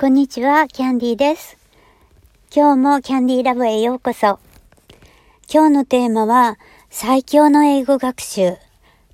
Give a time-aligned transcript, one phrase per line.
[0.00, 1.58] こんにちは、キャンディーです。
[2.56, 4.38] 今日もキャンディーラボへようこそ。
[5.52, 6.58] 今日のテーマは、
[6.88, 8.56] 最強の英語学習、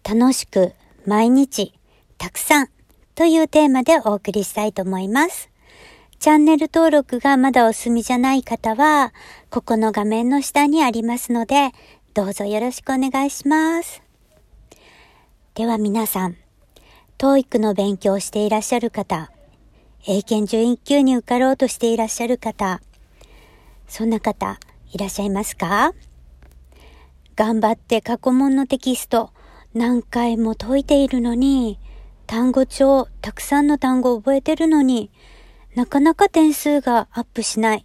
[0.09, 1.75] 楽しく、毎日、
[2.19, 2.69] たくさん
[3.17, 5.51] というテーマでお送りしたいと思います。
[6.21, 9.13] チャンネル登録がまだお済みじゃない方は、
[9.51, 11.73] ここの画面の下にありますので、
[12.15, 14.05] どうぞよろしくお願いします。
[15.55, 16.37] では皆さん、
[17.19, 19.33] TOEIC の勉強をしていらっしゃる方、
[20.09, 22.81] 英検準1級に受かろうとしていらっしゃる方、
[23.89, 24.61] そんな方
[24.93, 25.95] いらっしゃいますか？
[27.35, 29.31] 頑張って過去問のテキスト
[29.75, 31.81] 何回も解いているのに、
[32.29, 35.11] 単語帳たくさんの単語を覚えてるのに、
[35.75, 37.85] なかなか点数がアップしない、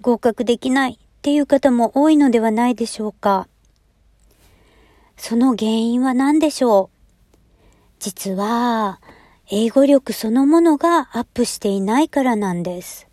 [0.00, 3.46] 合格できないっていう方も多いのではないでしょうか？
[5.16, 6.96] その原因は何でしょう？
[8.00, 9.00] 実は、
[9.48, 13.06] 英語力そのものがアップしていないからなんです。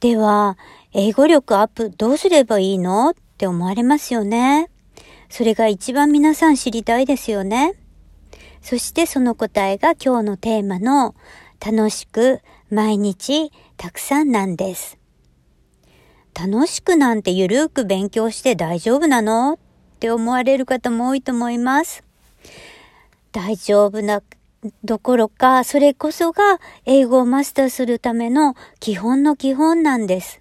[0.00, 0.56] では、
[0.94, 4.70] 英語力アップどうすればいいのって思われますよね。
[5.28, 7.74] それが一番皆さん知りたいですよね。
[8.62, 11.14] そしてその答えが今日のテーマの
[11.64, 12.40] 楽しく
[12.70, 14.98] 毎日たくさんなんです。
[16.34, 19.58] 楽しくなんてゆるーく勉強して大丈夫なのっ
[20.00, 22.02] て思われる方も多いと思います。
[23.32, 24.22] 大丈夫な
[24.82, 30.40] どころか、それこそが英語をマスターするための基本の基本なんです。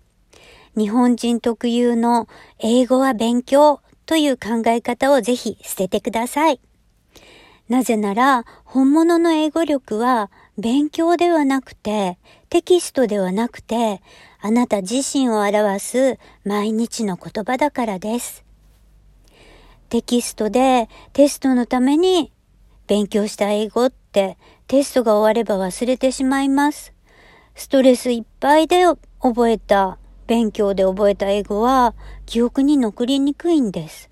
[0.76, 2.28] 日本人特有の
[2.60, 6.60] 英語は勉強という考え方をぜひ捨ててください。
[7.70, 12.18] なぜなら、本物の英語力は勉強ではなくて、
[12.50, 14.02] テキストではなくて、
[14.40, 18.44] あなた自身を表す毎日の言葉だからです。
[19.90, 22.32] テキストでテストのために
[22.88, 24.07] 勉強した英語って
[24.68, 26.94] テストが終われば忘れてしまいます。
[27.56, 28.84] ストレスいっぱいで
[29.22, 34.10] 覚えた、勉強で覚えた英語は記憶に残りにくいんです。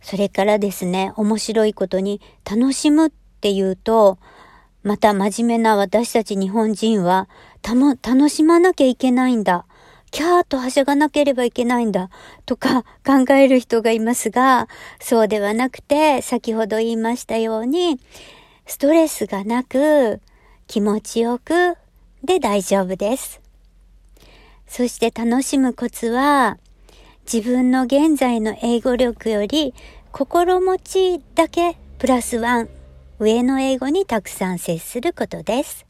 [0.00, 4.18] それからですね、面白いことに楽しむっていうと、
[4.82, 7.28] また真面目な私たち日本人は、
[7.60, 9.66] たも、楽しまなきゃいけないんだ。
[10.12, 12.08] キャーとはしゃがなければいけないんだ
[12.46, 14.68] とか考える人がいますが、
[15.00, 17.98] そうではなくて、先ほど言いましたように、
[18.66, 20.20] ストレスがなく、
[20.66, 21.76] 気持ちよく
[22.24, 23.40] で大丈夫です。
[24.66, 26.58] そして楽しむコツは、
[27.32, 29.72] 自分の現在の英語力より
[30.10, 32.68] 心持ちだけプラスワン
[33.18, 35.86] 上の英語にたくさん接することです。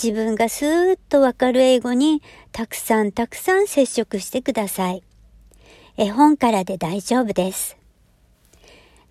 [0.00, 5.02] 自分がスーッとわかる英語にたくさんたくさん接触してください。
[5.96, 7.76] 絵本からで大丈夫です。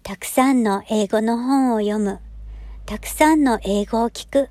[0.02, 2.20] たくさんの英語の本を読む。
[2.86, 4.50] たくさんの英語を聞く。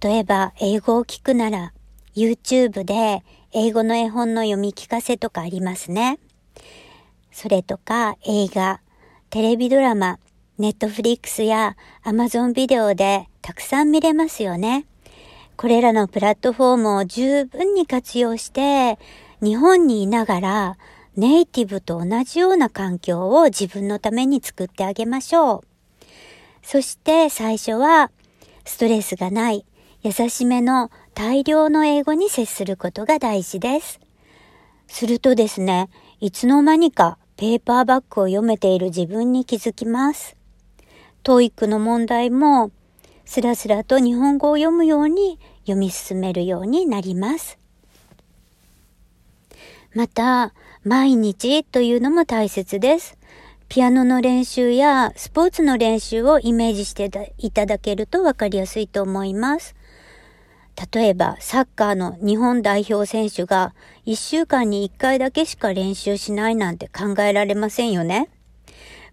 [0.00, 1.72] 例えば英語を聞くなら
[2.14, 6.20] YouTube で英語の絵本の読み聞かせとかありますね。
[7.32, 8.80] それとか映画、
[9.28, 10.18] テレビドラマ、
[10.58, 14.86] ネットフリックスやアマゾンビデオでたくさん見れますよね。
[15.56, 18.98] これらのプラットフォームを十分に活用して、
[19.42, 20.78] 日本にいながら
[21.16, 25.75] ネイティブと同じような環境を自分のために作ってあげましょう。
[26.66, 28.10] そして最初は
[28.64, 29.64] ストレスがない
[30.02, 34.00] 優しめの大量の英語に接することが大事です。
[34.88, 35.88] するとですね、
[36.18, 40.36] いつの間にかペーパーバッグを読めている自分に気づきます。
[41.22, 42.72] TOEIC の問題も
[43.24, 47.60] スラスラと日本語を読むように読み進めるようになります。
[49.94, 53.15] また、毎日というのも大切です。
[53.68, 59.74] ピアノの練習やスポーツの練習をイメージしていただけるとわかりやすいと思います。
[60.92, 63.74] 例えば、サッカーの日本代表選手が
[64.06, 68.28] 1週間に1回だけしか練習しないなんて考えられませんよね。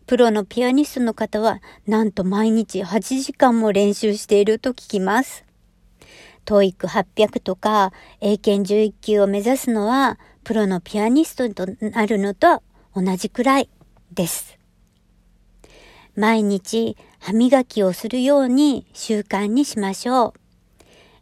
[0.05, 5.45] プロのピアニストの方は、なんと毎日8時間も練習していると聞きます。
[6.45, 12.61] TOEIC800 とか、英検11級を目指すのは、プロのピアニストとなるのと
[12.93, 13.69] 同じくらい
[14.13, 14.57] です。
[16.15, 20.33] 毎日歯磨きをするように習慣にしましょう。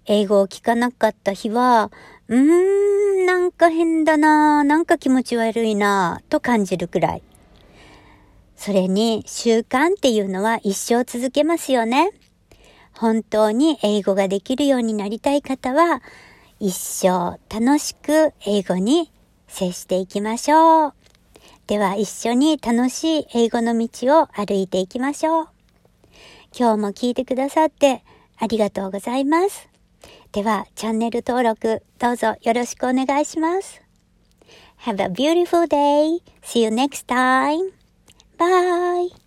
[0.05, 1.91] 英語を聞かなかった日は、
[2.27, 7.23] うーん、なんか変だななんか気持ち悪いなと感じるくらい。
[8.55, 12.11] それに習慣っていうのは一生続けますよね。
[12.93, 16.01] 本当に英語ができるようになりたい方は
[16.59, 19.11] 一生楽しく英語に
[19.47, 21.00] 接していきましょう。
[21.71, 25.47] では一緒に楽しい英語の道を歩いていきましょう。
[26.53, 28.03] 今日も聞いてくださって
[28.37, 29.69] ありがとうございます。
[30.33, 33.81] では、チャンネル登録どうぞよろしくお願いします。
[34.81, 36.21] Have a beautiful day.
[36.43, 37.71] See you next time.
[38.37, 39.20] Bye.